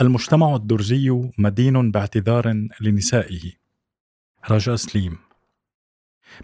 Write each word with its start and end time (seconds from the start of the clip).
المجتمع 0.00 0.56
الدرزي 0.56 1.30
مدين 1.38 1.90
باعتذار 1.90 2.66
لنسائه. 2.80 3.52
رجاء 4.50 4.76
سليم. 4.76 5.18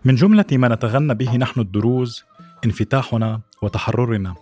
من 0.04 0.14
جملة 0.14 0.44
ما 0.52 0.68
نتغنى 0.68 1.14
به 1.14 1.36
نحن 1.36 1.60
الدروز 1.60 2.24
انفتاحنا 2.64 3.40
وتحررنا 3.62 4.34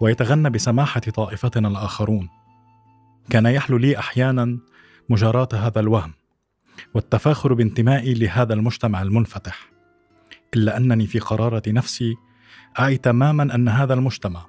ويتغنى 0.00 0.50
بسماحة 0.50 1.00
طائفتنا 1.00 1.68
الآخرون. 1.68 2.28
كان 3.30 3.46
يحلو 3.46 3.76
لي 3.76 3.98
أحيانا 3.98 4.58
مجاراة 5.08 5.48
هذا 5.54 5.80
الوهم 5.80 6.12
والتفاخر 6.94 7.54
بانتمائي 7.54 8.14
لهذا 8.14 8.54
المجتمع 8.54 9.02
المنفتح. 9.02 9.70
إلا 10.54 10.76
أنني 10.76 11.06
في 11.06 11.18
قرارة 11.18 11.62
نفسي 11.66 12.14
أعي 12.78 12.96
تماما 12.96 13.54
أن 13.54 13.68
هذا 13.68 13.94
المجتمع 13.94 14.46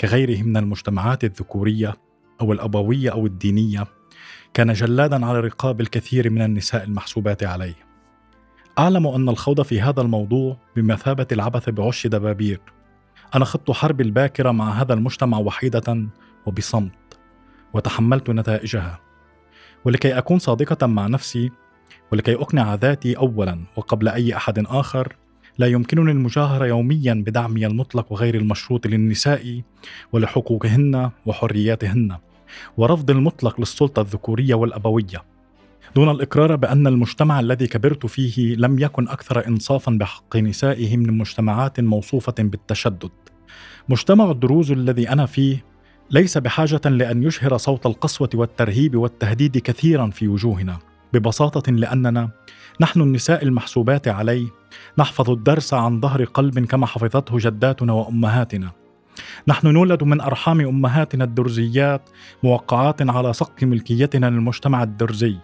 كغيره 0.00 0.42
من 0.42 0.56
المجتمعات 0.56 1.24
الذكورية 1.24 2.09
أو 2.40 2.52
الأبوية 2.52 3.12
أو 3.12 3.26
الدينية 3.26 3.86
كان 4.54 4.72
جلادا 4.72 5.26
على 5.26 5.40
رقاب 5.40 5.80
الكثير 5.80 6.30
من 6.30 6.42
النساء 6.42 6.84
المحسوبات 6.84 7.42
عليه. 7.42 7.74
أعلم 8.78 9.06
أن 9.06 9.28
الخوض 9.28 9.62
في 9.62 9.80
هذا 9.80 10.00
الموضوع 10.00 10.56
بمثابة 10.76 11.26
العبث 11.32 11.70
بعش 11.70 12.06
دبابير. 12.06 12.60
أنا 13.34 13.44
خضت 13.44 13.70
حربي 13.70 14.02
الباكرة 14.02 14.50
مع 14.50 14.70
هذا 14.70 14.94
المجتمع 14.94 15.38
وحيدة 15.38 16.06
وبصمت 16.46 17.18
وتحملت 17.72 18.30
نتائجها. 18.30 19.00
ولكي 19.84 20.18
أكون 20.18 20.38
صادقة 20.38 20.86
مع 20.86 21.06
نفسي 21.06 21.50
ولكي 22.12 22.34
أقنع 22.34 22.74
ذاتي 22.74 23.16
أولا 23.16 23.58
وقبل 23.76 24.08
أي 24.08 24.36
أحد 24.36 24.64
آخر 24.66 25.16
لا 25.58 25.66
يمكنني 25.66 26.10
المجاهرة 26.10 26.66
يوميا 26.66 27.14
بدعمي 27.14 27.66
المطلق 27.66 28.12
وغير 28.12 28.34
المشروط 28.34 28.86
للنساء 28.86 29.62
ولحقوقهن 30.12 31.10
وحرياتهن. 31.26 32.16
ورفض 32.76 33.10
المطلق 33.10 33.60
للسلطة 33.60 34.00
الذكورية 34.00 34.54
والأبوية. 34.54 35.24
دون 35.96 36.10
الإقرار 36.10 36.56
بأن 36.56 36.86
المجتمع 36.86 37.40
الذي 37.40 37.66
كبرت 37.66 38.06
فيه 38.06 38.56
لم 38.56 38.78
يكن 38.78 39.08
أكثر 39.08 39.46
إنصافا 39.46 39.92
بحق 39.92 40.36
نسائه 40.36 40.96
من 40.96 41.18
مجتمعات 41.18 41.80
موصوفة 41.80 42.34
بالتشدد. 42.38 43.10
مجتمع 43.88 44.30
الدروز 44.30 44.72
الذي 44.72 45.08
أنا 45.08 45.26
فيه 45.26 45.64
ليس 46.10 46.38
بحاجة 46.38 46.80
لأن 46.84 47.22
يشهر 47.22 47.56
صوت 47.56 47.86
القسوة 47.86 48.30
والترهيب 48.34 48.96
والتهديد 48.96 49.58
كثيرا 49.58 50.10
في 50.10 50.28
وجوهنا 50.28 50.78
ببساطة 51.12 51.72
لأننا 51.72 52.30
نحن 52.80 53.00
النساء 53.00 53.42
المحسوبات 53.44 54.08
عليه 54.08 54.46
نحفظ 54.98 55.30
الدرس 55.30 55.74
عن 55.74 56.00
ظهر 56.00 56.24
قلب 56.24 56.58
كما 56.58 56.86
حفظته 56.86 57.38
جداتنا 57.38 57.92
وأمهاتنا. 57.92 58.79
نحن 59.48 59.66
نولد 59.66 60.04
من 60.04 60.20
أرحام 60.20 60.60
أمهاتنا 60.60 61.24
الدرزيات 61.24 62.10
موقعات 62.42 63.10
على 63.10 63.32
صك 63.32 63.64
ملكيتنا 63.64 64.26
للمجتمع 64.30 64.82
الدرزي. 64.82 65.36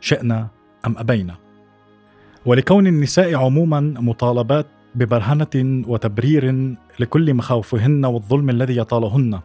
شئنا 0.00 0.48
أم 0.86 0.98
أبينا؟ 0.98 1.34
ولكون 2.46 2.86
النساء 2.86 3.34
عموما 3.34 3.80
مطالبات 3.80 4.66
ببرهنة 4.94 5.84
وتبرير 5.88 6.74
لكل 7.00 7.34
مخاوفهن 7.34 8.04
والظلم 8.04 8.50
الذي 8.50 8.76
يطالهن 8.76 9.40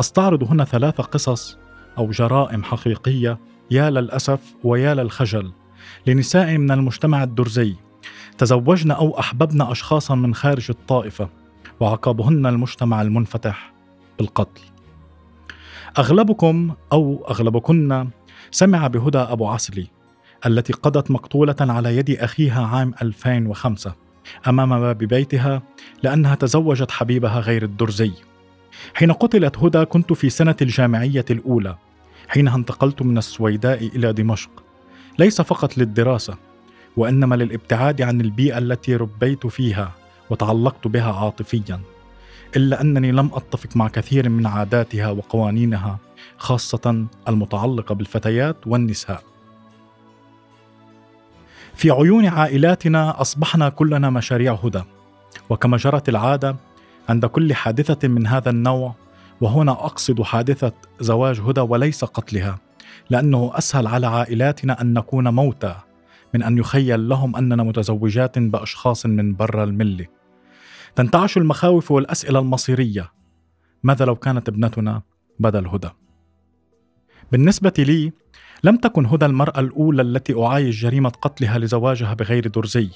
أستعرض 0.00 0.42
هنا 0.42 0.64
ثلاث 0.64 1.00
قصص 1.00 1.58
أو 1.98 2.10
جرائم 2.10 2.62
حقيقية 2.62 3.38
يا 3.70 3.90
للأسف 3.90 4.40
ويا 4.64 4.94
للخجل. 4.94 5.52
لنساء 6.06 6.58
من 6.58 6.70
المجتمع 6.70 7.22
الدرزي 7.22 7.74
تزوجن 8.38 8.90
أو 8.90 9.18
أحببن 9.18 9.62
أشخاصا 9.62 10.14
من 10.14 10.34
خارج 10.34 10.66
الطائفة. 10.70 11.39
وعقابهن 11.80 12.46
المجتمع 12.46 13.02
المنفتح 13.02 13.72
بالقتل. 14.18 14.60
أغلبكم 15.98 16.74
أو 16.92 17.26
أغلبكن 17.30 18.08
سمع 18.50 18.86
بهدى 18.86 19.18
أبو 19.18 19.48
عسلي 19.48 19.86
التي 20.46 20.72
قضت 20.72 21.10
مقتولة 21.10 21.56
على 21.60 21.96
يد 21.96 22.10
أخيها 22.10 22.66
عام 22.66 22.94
2005 23.02 23.94
أمام 24.48 24.80
باب 24.80 24.98
بيتها 24.98 25.62
لأنها 26.02 26.34
تزوجت 26.34 26.90
حبيبها 26.90 27.40
غير 27.40 27.62
الدرزي. 27.62 28.12
حين 28.94 29.12
قتلت 29.12 29.58
هدى 29.58 29.84
كنت 29.84 30.12
في 30.12 30.30
سنة 30.30 30.56
الجامعية 30.62 31.24
الأولى 31.30 31.76
حينها 32.28 32.56
انتقلت 32.56 33.02
من 33.02 33.18
السويداء 33.18 33.86
إلى 33.86 34.12
دمشق. 34.12 34.50
ليس 35.18 35.40
فقط 35.40 35.78
للدراسة 35.78 36.36
وإنما 36.96 37.34
للابتعاد 37.34 38.02
عن 38.02 38.20
البيئة 38.20 38.58
التي 38.58 38.96
ربيت 38.96 39.46
فيها. 39.46 39.99
وتعلقت 40.30 40.86
بها 40.86 41.12
عاطفيا 41.12 41.80
إلا 42.56 42.80
أنني 42.80 43.12
لم 43.12 43.30
أتفق 43.34 43.76
مع 43.76 43.88
كثير 43.88 44.28
من 44.28 44.46
عاداتها 44.46 45.10
وقوانينها 45.10 45.98
خاصة 46.38 47.06
المتعلقة 47.28 47.94
بالفتيات 47.94 48.56
والنساء. 48.66 49.22
في 51.74 51.90
عيون 51.90 52.26
عائلاتنا 52.26 53.20
أصبحنا 53.20 53.68
كلنا 53.68 54.10
مشاريع 54.10 54.54
هدى 54.54 54.82
وكما 55.50 55.76
جرت 55.76 56.08
العادة 56.08 56.56
عند 57.08 57.26
كل 57.26 57.54
حادثة 57.54 58.08
من 58.08 58.26
هذا 58.26 58.50
النوع 58.50 58.94
وهنا 59.40 59.72
أقصد 59.72 60.22
حادثة 60.22 60.72
زواج 61.00 61.40
هدى 61.40 61.60
وليس 61.60 62.04
قتلها 62.04 62.58
لأنه 63.10 63.52
أسهل 63.54 63.86
على 63.86 64.06
عائلاتنا 64.06 64.80
أن 64.80 64.92
نكون 64.94 65.28
موتى 65.28 65.74
من 66.34 66.42
أن 66.42 66.58
يخيل 66.58 67.08
لهم 67.08 67.36
أننا 67.36 67.62
متزوجات 67.62 68.38
بأشخاص 68.38 69.06
من 69.06 69.34
برا 69.34 69.64
الملة. 69.64 70.19
تنتعش 70.96 71.36
المخاوف 71.36 71.90
والأسئلة 71.90 72.38
المصيرية. 72.38 73.12
ماذا 73.82 74.04
لو 74.04 74.16
كانت 74.16 74.48
ابنتنا 74.48 75.02
بدل 75.38 75.66
هدى؟ 75.66 75.88
بالنسبة 77.32 77.72
لي 77.78 78.12
لم 78.64 78.76
تكن 78.76 79.06
هدى 79.06 79.26
المرأة 79.26 79.60
الأولى 79.60 80.02
التي 80.02 80.42
أعايش 80.42 80.82
جريمة 80.82 81.08
قتلها 81.08 81.58
لزواجها 81.58 82.14
بغير 82.14 82.48
درزي. 82.48 82.90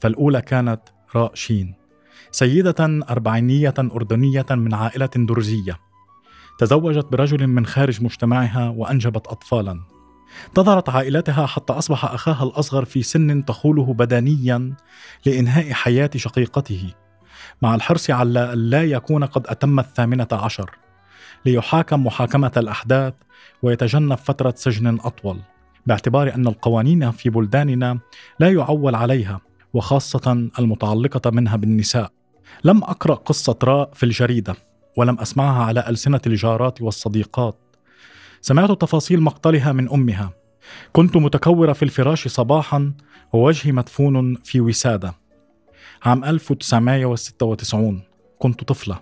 فالأولى 0.00 0.42
كانت 0.42 0.80
راء 1.14 1.34
شين 1.34 1.74
سيدة 2.30 3.04
أربعينية 3.10 3.74
أردنية 3.78 4.46
من 4.50 4.74
عائلة 4.74 5.10
درزية. 5.16 5.80
تزوجت 6.58 7.06
برجل 7.12 7.46
من 7.46 7.66
خارج 7.66 8.04
مجتمعها 8.04 8.68
وأنجبت 8.68 9.26
أطفالا. 9.26 9.80
انتظرت 10.48 10.88
عائلتها 10.88 11.46
حتى 11.46 11.72
أصبح 11.72 12.04
أخاها 12.04 12.44
الأصغر 12.44 12.84
في 12.84 13.02
سن 13.02 13.44
تخوله 13.44 13.94
بدنيا 13.94 14.74
لإنهاء 15.26 15.72
حياة 15.72 16.10
شقيقته. 16.16 16.94
مع 17.62 17.74
الحرص 17.74 18.10
على 18.10 18.52
لا 18.54 18.84
يكون 18.84 19.24
قد 19.24 19.46
أتم 19.46 19.78
الثامنة 19.78 20.28
عشر 20.32 20.70
ليحاكم 21.46 22.06
محاكمة 22.06 22.52
الأحداث 22.56 23.14
ويتجنب 23.62 24.14
فترة 24.14 24.54
سجن 24.56 24.98
أطول 25.04 25.38
باعتبار 25.86 26.34
أن 26.34 26.46
القوانين 26.46 27.10
في 27.10 27.30
بلداننا 27.30 27.98
لا 28.40 28.52
يعول 28.52 28.94
عليها 28.94 29.40
وخاصة 29.74 30.48
المتعلقة 30.58 31.30
منها 31.30 31.56
بالنساء. 31.56 32.10
لم 32.64 32.84
أقرأ 32.84 33.14
قصة 33.14 33.58
راء 33.64 33.90
في 33.94 34.02
الجريدة 34.06 34.54
ولم 34.96 35.20
أسمعها 35.20 35.64
على 35.64 35.88
ألسنة 35.88 36.20
الجارات 36.26 36.82
والصديقات. 36.82 37.58
سمعت 38.40 38.70
تفاصيل 38.70 39.20
مقتلها 39.20 39.72
من 39.72 39.90
أمها. 39.92 40.30
كنت 40.92 41.16
متكورة 41.16 41.72
في 41.72 41.82
الفراش 41.82 42.28
صباحا 42.28 42.92
ووجهي 43.32 43.72
مدفون 43.72 44.34
في 44.34 44.60
وسادة. 44.60 45.14
عام 46.02 46.24
1996 46.24 48.02
كنت 48.38 48.64
طفلة 48.64 49.00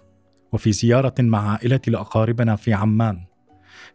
وفي 0.52 0.72
زيارة 0.72 1.14
مع 1.18 1.50
عائلتي 1.50 1.90
لأقاربنا 1.90 2.56
في 2.56 2.74
عمان. 2.74 3.20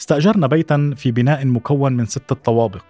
استأجرنا 0.02 0.48
بيتا 0.48 0.94
في 0.98 1.12
بناء 1.12 1.46
مكون 1.46 1.94
من 1.94 2.06
ستة 2.06 2.36
طوابق 2.36 2.84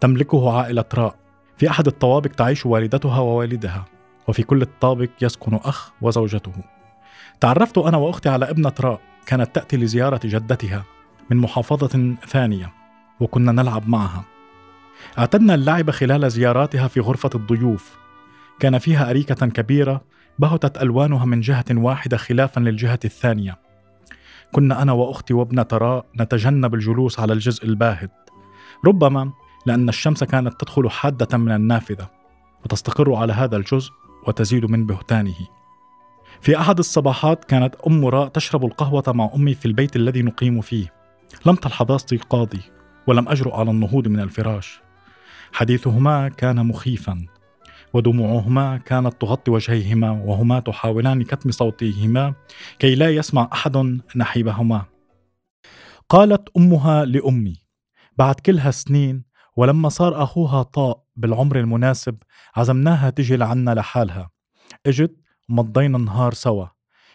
تملكه 0.00 0.52
عائلة 0.52 0.84
راء. 0.94 1.16
في 1.56 1.70
أحد 1.70 1.86
الطوابق 1.86 2.30
تعيش 2.30 2.66
والدتها 2.66 3.18
ووالدها 3.18 3.84
وفي 4.28 4.42
كل 4.42 4.62
الطابق 4.62 5.08
يسكن 5.22 5.54
أخ 5.54 5.92
وزوجته. 6.02 6.52
تعرفت 7.40 7.78
أنا 7.78 7.96
وأختي 7.96 8.28
على 8.28 8.50
ابنة 8.50 8.72
راء 8.80 9.00
كانت 9.26 9.54
تأتي 9.54 9.76
لزيارة 9.76 10.20
جدتها 10.24 10.84
من 11.30 11.36
محافظة 11.36 12.16
ثانية 12.26 12.72
وكنا 13.20 13.52
نلعب 13.52 13.88
معها. 13.88 14.24
أعتدنا 15.18 15.54
اللعب 15.54 15.90
خلال 15.90 16.30
زياراتها 16.30 16.88
في 16.88 17.00
غرفة 17.00 17.30
الضيوف 17.34 18.03
كان 18.60 18.78
فيها 18.78 19.10
أريكة 19.10 19.46
كبيرة 19.46 20.04
بهتت 20.38 20.82
ألوانها 20.82 21.24
من 21.24 21.40
جهة 21.40 21.64
واحدة 21.70 22.16
خلافا 22.16 22.60
للجهة 22.60 22.98
الثانية. 23.04 23.58
كنا 24.52 24.82
أنا 24.82 24.92
وأختي 24.92 25.34
وابنة 25.34 25.66
راء 25.72 26.06
نتجنب 26.20 26.74
الجلوس 26.74 27.20
على 27.20 27.32
الجزء 27.32 27.64
الباهت. 27.64 28.30
ربما 28.86 29.32
لأن 29.66 29.88
الشمس 29.88 30.24
كانت 30.24 30.60
تدخل 30.60 30.90
حادة 30.90 31.38
من 31.38 31.52
النافذة 31.52 32.10
وتستقر 32.64 33.14
على 33.14 33.32
هذا 33.32 33.56
الجزء 33.56 33.90
وتزيد 34.26 34.64
من 34.64 34.86
بهتانه. 34.86 35.36
في 36.40 36.58
أحد 36.58 36.78
الصباحات 36.78 37.44
كانت 37.44 37.74
أم 37.86 38.06
راء 38.06 38.28
تشرب 38.28 38.64
القهوة 38.64 39.04
مع 39.08 39.30
أمي 39.34 39.54
في 39.54 39.66
البيت 39.66 39.96
الذي 39.96 40.22
نقيم 40.22 40.60
فيه. 40.60 40.92
لم 41.46 41.54
تلحظ 41.54 41.92
استيقاظي 41.92 42.60
ولم 43.06 43.28
أجرؤ 43.28 43.54
على 43.54 43.70
النهوض 43.70 44.08
من 44.08 44.20
الفراش. 44.20 44.80
حديثهما 45.52 46.28
كان 46.28 46.66
مخيفا. 46.66 47.26
ودموعهما 47.94 48.76
كانت 48.76 49.20
تغطي 49.20 49.50
وجهيهما 49.50 50.10
وهما 50.10 50.60
تحاولان 50.60 51.22
كتم 51.22 51.50
صوتيهما 51.50 52.34
كي 52.78 52.94
لا 52.94 53.10
يسمع 53.10 53.48
أحد 53.52 54.00
نحيبهما. 54.16 54.84
قالت 56.08 56.48
أمها 56.56 57.04
لأمي 57.04 57.56
بعد 58.18 58.34
كل 58.34 58.58
هالسنين 58.58 59.24
ولما 59.56 59.88
صار 59.88 60.22
أخوها 60.22 60.62
طاء 60.62 61.04
بالعمر 61.16 61.60
المناسب 61.60 62.18
عزمناها 62.56 63.10
تجي 63.10 63.36
لعنا 63.36 63.74
لحالها. 63.74 64.30
إجت 64.86 65.16
ومضينا 65.48 65.98
النهار 65.98 66.34
سوا. 66.34 66.66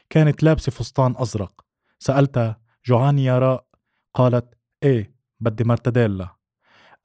كانت 0.09 0.43
لابسة 0.43 0.71
فستان 0.71 1.15
أزرق. 1.17 1.65
سألتها 1.99 2.59
جوعاني 2.85 3.25
يا 3.25 3.39
راء؟ 3.39 3.65
قالت 4.13 4.53
إيه 4.83 5.15
بدي 5.39 5.63
مرتديلا. 5.63 6.29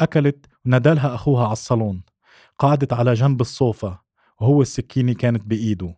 أكلت 0.01 0.47
ونادالها 0.67 1.15
أخوها 1.15 1.45
على 1.45 1.53
الصالون. 1.53 2.03
قعدت 2.59 2.93
على 2.93 3.15
جنب 3.15 3.41
الصوفة 3.41 4.01
وهو 4.41 4.63
السكينة 4.63 5.15
كانت 5.15 5.47
بإيده. 5.47 5.97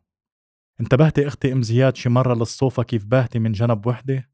انتبهتي 0.80 1.26
أختي 1.26 1.52
أم 1.52 1.62
زياد 1.62 1.96
شي 1.96 2.08
مرة 2.08 2.34
للصوفة 2.34 2.82
كيف 2.82 3.04
باهتي 3.04 3.38
من 3.38 3.52
جنب 3.52 3.86
وحدة؟ 3.86 4.30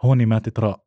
هون 0.00 0.26
ماتت 0.26 0.60
راء 0.60 0.84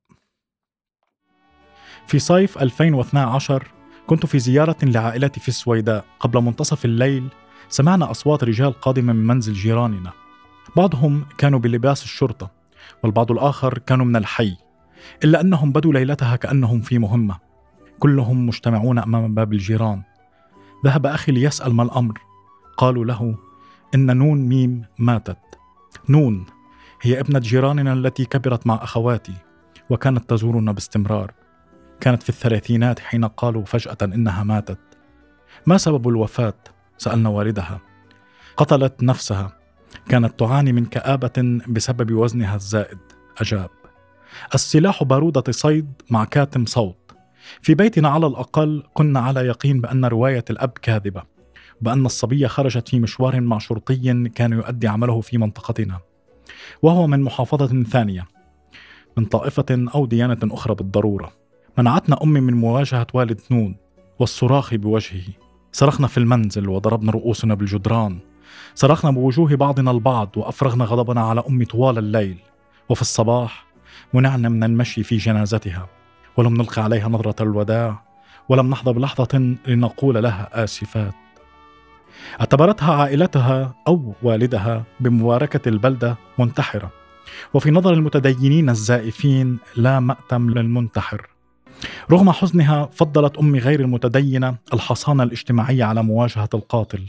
في 2.07 2.19
صيف 2.19 2.57
2012 2.57 3.67
كنت 4.07 4.25
في 4.25 4.39
زيارة 4.39 4.75
لعائلتي 4.83 5.39
في 5.39 5.47
السويداء 5.47 6.05
قبل 6.19 6.41
منتصف 6.41 6.85
الليل 6.85 7.27
سمعنا 7.69 8.11
أصوات 8.11 8.43
رجال 8.43 8.73
قادمة 8.73 9.13
من 9.13 9.27
منزل 9.27 9.53
جيراننا. 9.53 10.11
بعضهم 10.75 11.25
كانوا 11.37 11.59
بلباس 11.59 12.03
الشرطة 12.03 12.51
والبعض 13.03 13.31
الآخر 13.31 13.77
كانوا 13.77 14.05
من 14.05 14.15
الحي 14.15 14.57
إلا 15.23 15.41
أنهم 15.41 15.71
بدوا 15.71 15.93
ليلتها 15.93 16.35
كأنهم 16.35 16.81
في 16.81 16.99
مهمة. 16.99 17.39
كلهم 17.99 18.47
مجتمعون 18.47 18.99
أمام 18.99 19.35
باب 19.35 19.53
الجيران. 19.53 20.03
ذهب 20.85 21.05
أخي 21.05 21.31
ليسأل 21.31 21.73
ما 21.73 21.83
الأمر. 21.83 22.21
قالوا 22.77 23.05
له 23.05 23.35
إن 23.95 24.17
نون 24.17 24.37
ميم 24.37 24.85
ماتت. 24.99 25.37
نون 26.09 26.45
هي 27.01 27.19
ابنة 27.19 27.39
جيراننا 27.39 27.93
التي 27.93 28.25
كبرت 28.25 28.67
مع 28.67 28.83
أخواتي 28.83 29.35
وكانت 29.89 30.29
تزورنا 30.29 30.71
باستمرار. 30.71 31.33
كانت 31.99 32.23
في 32.23 32.29
الثلاثينات 32.29 32.99
حين 32.99 33.25
قالوا 33.25 33.65
فجأة 33.65 33.97
إنها 34.03 34.43
ماتت. 34.43 34.79
ما 35.65 35.77
سبب 35.77 36.07
الوفاة؟ 36.07 36.53
سألنا 36.97 37.29
والدها. 37.29 37.79
قتلت 38.57 39.03
نفسها. 39.03 39.57
كانت 40.09 40.39
تعاني 40.39 40.71
من 40.73 40.85
كآبة 40.85 41.59
بسبب 41.67 42.11
وزنها 42.11 42.55
الزائد. 42.55 42.99
أجاب. 43.37 43.69
السلاح 44.55 45.03
بارودة 45.03 45.51
صيد 45.51 45.93
مع 46.09 46.25
كاتم 46.25 46.65
صوت. 46.65 47.00
في 47.61 47.75
بيتنا 47.75 48.09
على 48.09 48.27
الأقل 48.27 48.83
كنا 48.93 49.19
على 49.19 49.39
يقين 49.39 49.81
بأن 49.81 50.05
رواية 50.05 50.45
الأب 50.49 50.69
كاذبة 50.69 51.23
بأن 51.81 52.05
الصبية 52.05 52.47
خرجت 52.47 52.89
في 52.89 52.99
مشوار 52.99 53.41
مع 53.41 53.57
شرطي 53.57 54.29
كان 54.35 54.53
يؤدي 54.53 54.87
عمله 54.87 55.21
في 55.21 55.37
منطقتنا 55.37 55.99
وهو 56.81 57.07
من 57.07 57.21
محافظة 57.21 57.83
ثانية 57.83 58.27
من 59.17 59.25
طائفة 59.25 59.65
أو 59.95 60.05
ديانة 60.05 60.39
أخرى 60.43 60.75
بالضرورة. 60.75 61.31
منعتنا 61.77 62.23
أمي 62.23 62.39
من 62.39 62.53
مواجهة 62.53 63.07
والد 63.13 63.41
نون 63.51 63.75
والصراخ 64.19 64.75
بوجهه. 64.75 65.23
صرخنا 65.71 66.07
في 66.07 66.17
المنزل 66.17 66.69
وضربنا 66.69 67.11
رؤوسنا 67.11 67.53
بالجدران. 67.55 68.19
صرخنا 68.75 69.11
بوجوه 69.11 69.55
بعضنا 69.55 69.91
البعض 69.91 70.29
وأفرغنا 70.37 70.85
غضبنا 70.85 71.21
على 71.21 71.43
أمي 71.49 71.65
طوال 71.65 71.97
الليل. 71.97 72.37
وفي 72.89 73.01
الصباح 73.01 73.65
منعنا 74.13 74.49
من 74.49 74.63
المشي 74.63 75.03
في 75.03 75.17
جنازتها. 75.17 75.89
ولم 76.37 76.53
نلقي 76.53 76.81
عليها 76.81 77.09
نظرة 77.09 77.43
الوداع 77.43 78.03
ولم 78.49 78.69
نحظى 78.69 78.93
بلحظة 78.93 79.55
لنقول 79.67 80.23
لها 80.23 80.63
آسفات. 80.63 81.13
اعتبرتها 82.39 82.93
عائلتها 82.93 83.75
أو 83.87 84.13
والدها 84.23 84.83
بمباركة 84.99 85.69
البلدة 85.69 86.17
منتحرة. 86.39 86.91
وفي 87.53 87.71
نظر 87.71 87.93
المتدينين 87.93 88.69
الزائفين 88.69 89.57
لا 89.75 89.99
مأتم 89.99 90.49
للمنتحر. 90.49 91.27
رغم 92.11 92.31
حزنها 92.31 92.89
فضلت 92.93 93.37
أمي 93.37 93.59
غير 93.59 93.79
المتدينة 93.79 94.55
الحصانة 94.73 95.23
الاجتماعية 95.23 95.83
على 95.83 96.03
مواجهة 96.03 96.49
القاتل. 96.53 97.05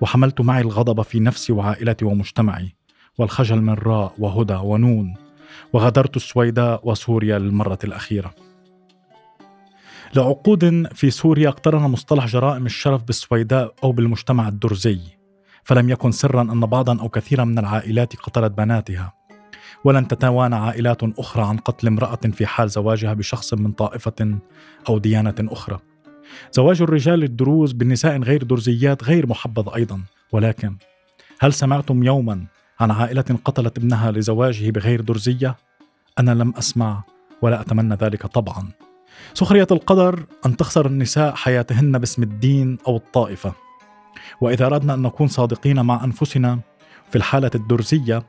وحملت 0.00 0.40
معي 0.40 0.60
الغضب 0.60 1.02
في 1.02 1.20
نفسي 1.20 1.52
وعائلتي 1.52 2.04
ومجتمعي. 2.04 2.74
والخجل 3.18 3.60
من 3.60 3.74
راء 3.74 4.14
وهدى 4.18 4.54
ونون. 4.54 5.14
وغادرت 5.72 6.16
السويداء 6.16 6.80
وسوريا 6.88 7.38
للمرة 7.38 7.78
الأخيرة. 7.84 8.34
لعقود 10.14 10.86
في 10.94 11.10
سوريا 11.10 11.48
اقترن 11.48 11.82
مصطلح 11.82 12.26
جرائم 12.26 12.66
الشرف 12.66 13.02
بالسويداء 13.02 13.74
أو 13.84 13.92
بالمجتمع 13.92 14.48
الدرزي 14.48 15.00
فلم 15.64 15.90
يكن 15.90 16.12
سرا 16.12 16.42
أن 16.42 16.60
بعضا 16.60 17.00
أو 17.00 17.08
كثيرا 17.08 17.44
من 17.44 17.58
العائلات 17.58 18.16
قتلت 18.16 18.52
بناتها. 18.52 19.12
ولن 19.84 20.08
تتوانى 20.08 20.54
عائلات 20.54 21.02
أخرى 21.18 21.44
عن 21.44 21.56
قتل 21.56 21.86
امرأة 21.86 22.20
في 22.32 22.46
حال 22.46 22.68
زواجها 22.68 23.14
بشخص 23.14 23.54
من 23.54 23.72
طائفة 23.72 24.38
أو 24.88 24.98
ديانة 24.98 25.34
أخرى. 25.40 25.78
زواج 26.52 26.82
الرجال 26.82 27.22
الدروز 27.22 27.72
بالنساء 27.72 28.18
غير 28.18 28.42
درزيات 28.42 29.04
غير 29.04 29.26
محبذ 29.26 29.68
أيضا. 29.74 30.00
ولكن 30.32 30.76
هل 31.40 31.52
سمعتم 31.52 32.02
يوما 32.02 32.44
عن 32.80 32.90
عائلة 32.90 33.38
قتلت 33.44 33.78
ابنها 33.78 34.10
لزواجه 34.10 34.70
بغير 34.70 35.00
درزية؟ 35.00 35.56
أنا 36.18 36.30
لم 36.30 36.54
أسمع 36.58 37.02
ولا 37.42 37.60
أتمنى 37.60 37.94
ذلك 37.94 38.26
طبعا. 38.26 38.81
سخرية 39.34 39.66
القدر 39.70 40.26
أن 40.46 40.56
تخسر 40.56 40.86
النساء 40.86 41.34
حياتهن 41.34 41.98
باسم 41.98 42.22
الدين 42.22 42.78
أو 42.88 42.96
الطائفة. 42.96 43.52
وإذا 44.40 44.66
أردنا 44.66 44.94
أن 44.94 45.02
نكون 45.02 45.26
صادقين 45.26 45.80
مع 45.80 46.04
أنفسنا 46.04 46.60
في 47.10 47.16
الحالة 47.16 47.50
الدرزية 47.54 48.22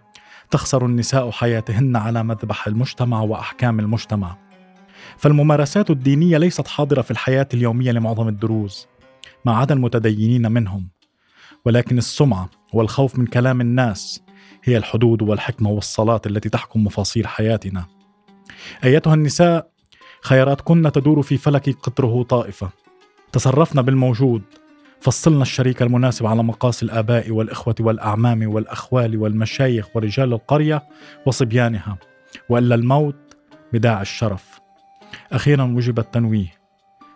تخسر 0.52 0.86
النساء 0.86 1.32
حياتهن 1.32 1.96
على 1.96 2.24
مذبح 2.24 2.68
المجتمع 2.68 3.22
وأحكام 3.22 3.80
المجتمع. 3.80 4.38
فالممارسات 5.18 5.90
الدينية 5.90 6.38
ليست 6.38 6.68
حاضرة 6.68 7.02
في 7.02 7.12
الحياة 7.12 7.48
اليومية 7.54 7.92
لمعظم 7.92 8.28
الدروز 8.28 8.88
ما 9.46 9.58
عدا 9.58 9.74
المتدينين 9.74 10.52
منهم. 10.52 10.90
ولكن 11.66 11.98
السمعة 11.98 12.50
والخوف 12.74 13.20
من 13.20 13.26
كلام 13.26 13.62
الناس 13.62 14.24
هي 14.64 14.78
الحدود 14.78 15.22
والحكمة 15.22 15.70
والصلاة 15.70 16.22
التي 16.26 16.50
تحكم 16.50 16.84
مفاصيل 16.84 17.28
حياتنا. 17.28 17.86
أيتها 18.84 19.14
النساء 19.14 19.73
خياراتكن 20.24 20.92
تدور 20.92 21.22
في 21.22 21.38
فلك 21.38 21.70
قطره 21.70 22.24
طائفة. 22.24 22.70
تصرفنا 23.32 23.82
بالموجود. 23.82 24.42
فصلنا 25.02 25.42
الشريك 25.42 25.82
المناسب 25.82 26.26
على 26.26 26.44
مقاس 26.44 26.84
الآباء 26.84 27.32
والإخوة 27.32 27.76
والأعمام 27.80 28.54
والأخوال 28.54 29.18
والمشايخ 29.18 29.88
ورجال 29.96 30.34
القرية 30.34 30.84
وصبيانها. 31.26 31.98
وإلا 32.50 32.76
الموت 32.76 33.16
بداع 33.74 34.02
الشرف. 34.02 34.60
أخيرا 35.32 35.64
وجب 35.64 36.00
التنويه. 36.00 36.54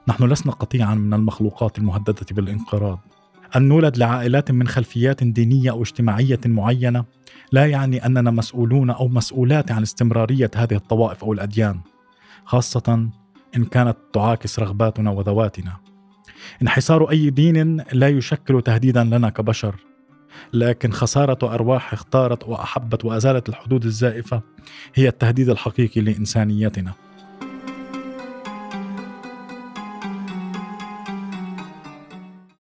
نحن 0.07 0.23
لسنا 0.23 0.51
قطيعا 0.51 0.95
من 0.95 1.13
المخلوقات 1.13 1.77
المهددة 1.77 2.25
بالانقراض. 2.31 2.99
أن 3.55 3.67
نولد 3.67 3.97
لعائلات 3.97 4.51
من 4.51 4.67
خلفيات 4.67 5.23
دينية 5.23 5.71
أو 5.71 5.81
اجتماعية 5.81 6.39
معينة 6.45 7.05
لا 7.51 7.65
يعني 7.65 8.05
أننا 8.05 8.31
مسؤولون 8.31 8.89
أو 8.89 9.07
مسؤولات 9.07 9.71
عن 9.71 9.81
استمرارية 9.81 10.51
هذه 10.55 10.75
الطوائف 10.75 11.23
أو 11.23 11.33
الأديان. 11.33 11.79
خاصة 12.47 13.09
إن 13.55 13.65
كانت 13.65 13.97
تعاكس 14.13 14.59
رغباتنا 14.59 15.11
وذواتنا. 15.11 15.77
انحسار 16.61 17.11
أي 17.11 17.29
دين 17.29 17.83
لا 17.91 18.07
يشكل 18.07 18.61
تهديدا 18.61 19.03
لنا 19.03 19.29
كبشر، 19.29 19.75
لكن 20.53 20.91
خسارة 20.91 21.53
أرواح 21.53 21.93
اختارت 21.93 22.43
وأحبت 22.43 23.05
وأزالت 23.05 23.49
الحدود 23.49 23.85
الزائفة 23.85 24.41
هي 24.95 25.07
التهديد 25.07 25.49
الحقيقي 25.49 26.01
لإنسانيتنا. 26.01 26.93